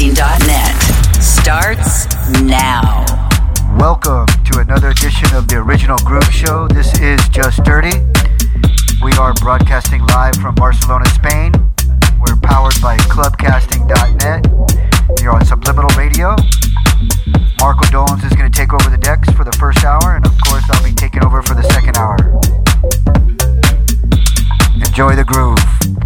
clubcasting.net 0.00 1.22
starts 1.22 2.08
now. 2.40 3.04
Welcome 3.78 4.24
to 4.44 4.58
another 4.58 4.88
edition 4.88 5.28
of 5.36 5.46
the 5.46 5.56
Original 5.56 5.98
Groove 5.98 6.32
Show. 6.32 6.68
This 6.68 6.88
is 7.00 7.20
jus 7.28 7.60
Dyrti. 7.60 8.00
We 9.02 9.12
are 9.12 9.34
broadcasting 9.34 10.02
live 10.06 10.36
from 10.36 10.54
Barcelona, 10.54 11.04
Spain. 11.10 11.52
We're 12.18 12.36
powered 12.42 12.80
by 12.80 12.96
clubcasting.net. 13.12 15.20
You're 15.20 15.32
on 15.32 15.44
Subliminal 15.44 15.90
Radio. 15.98 16.34
Marco 17.60 17.84
Dollenz 17.92 18.24
is 18.24 18.32
going 18.32 18.50
to 18.50 18.58
take 18.58 18.72
over 18.72 18.88
the 18.88 18.98
decks 18.98 19.28
for 19.32 19.44
the 19.44 19.52
first 19.58 19.84
hour, 19.84 20.16
and 20.16 20.24
of 20.24 20.32
course, 20.48 20.64
I'll 20.70 20.82
be 20.82 20.94
taking 20.94 21.22
over 21.24 21.42
for 21.42 21.54
the 21.54 21.64
second 21.74 21.98
hour. 21.98 22.16
Enjoy 24.80 25.14
the 25.14 25.24
groove. 25.24 25.99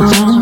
Oh. 0.00 0.37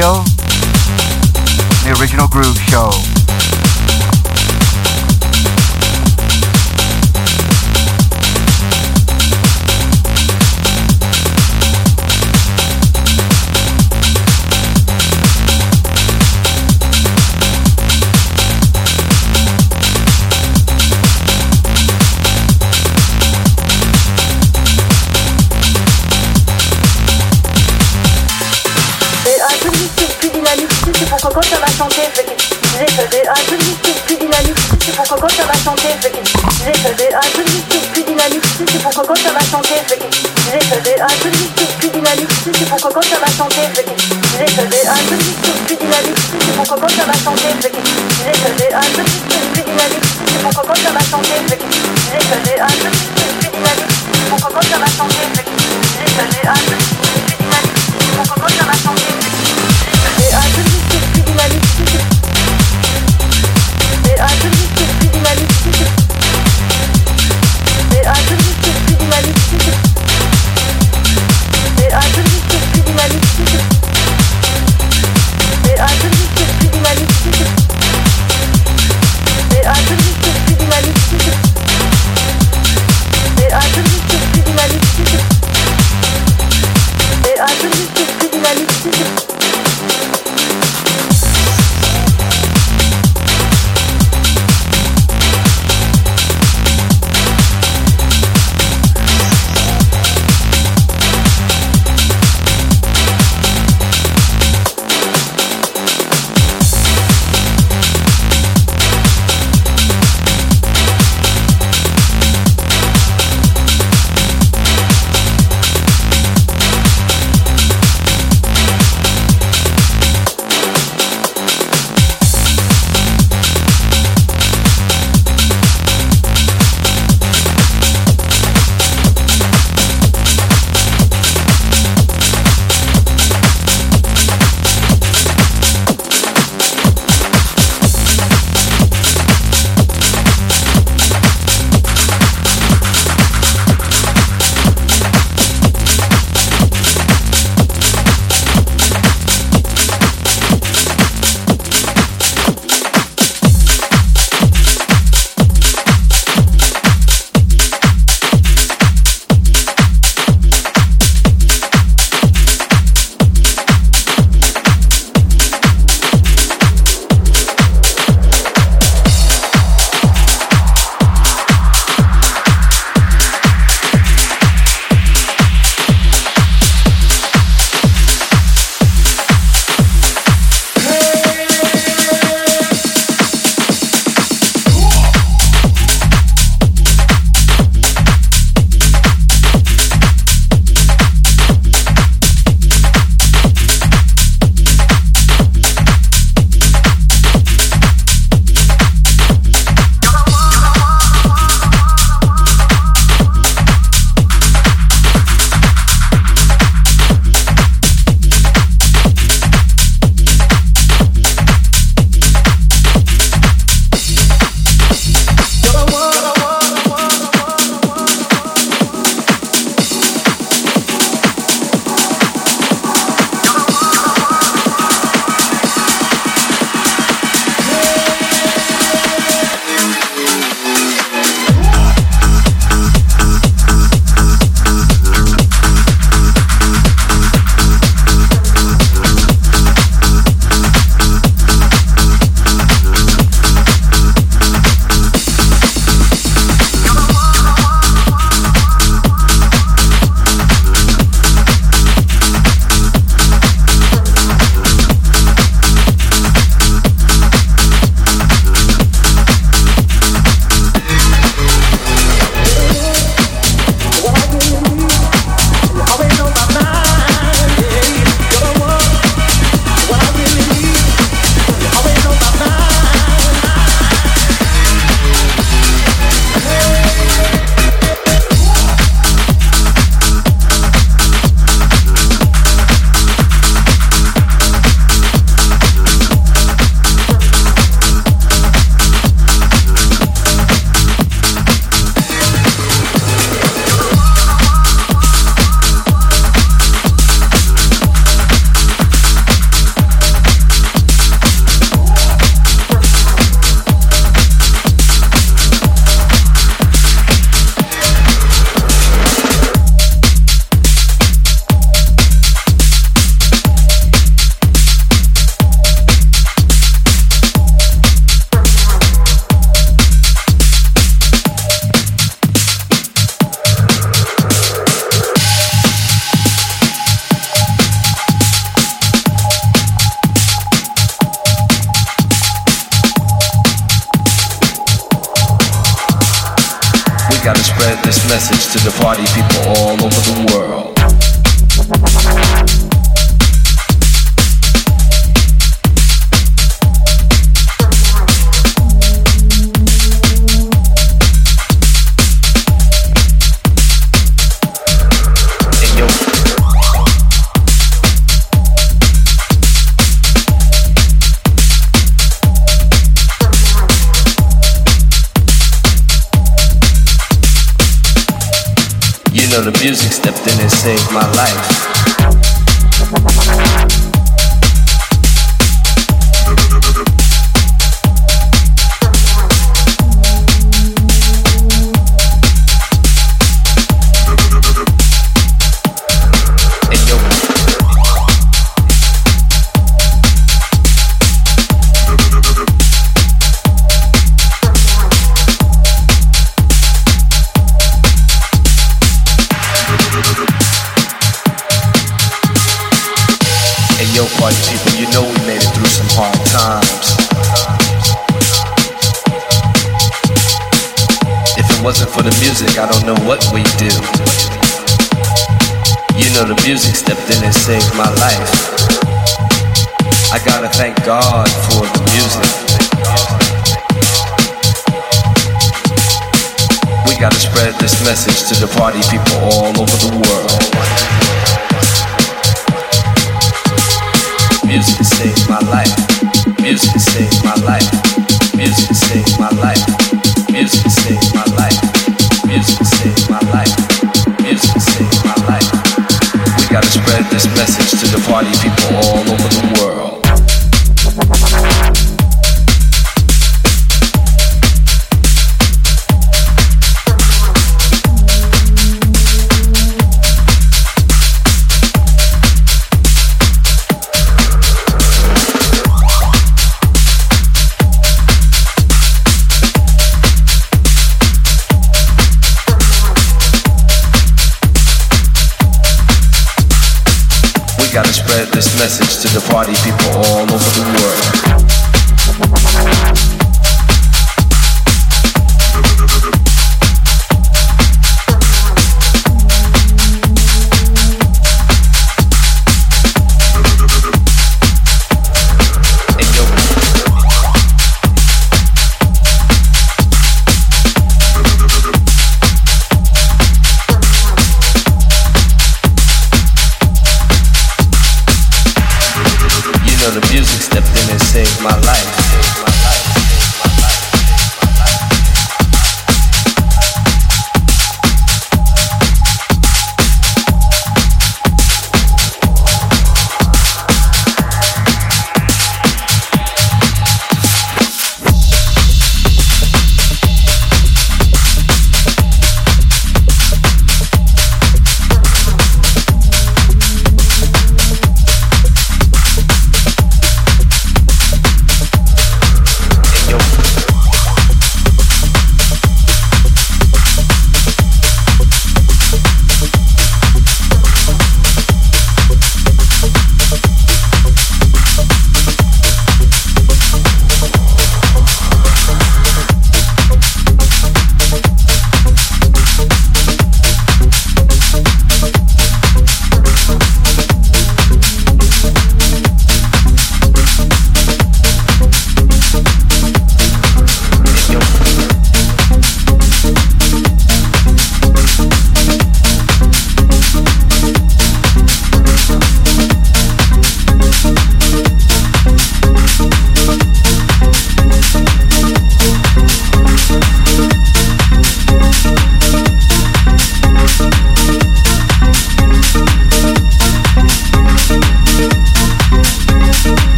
Radio, 0.00 0.29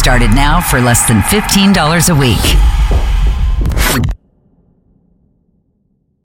started 0.00 0.30
now 0.30 0.62
for 0.62 0.80
less 0.80 1.06
than 1.06 1.20
$15 1.20 2.08
a 2.08 2.14
week. 2.14 2.99